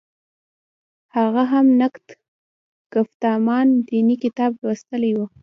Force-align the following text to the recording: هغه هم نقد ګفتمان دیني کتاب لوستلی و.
هغه 1.15 1.43
هم 1.51 1.67
نقد 1.81 2.05
ګفتمان 2.93 3.67
دیني 3.87 4.15
کتاب 4.23 4.51
لوستلی 4.61 5.11
و. 5.15 5.19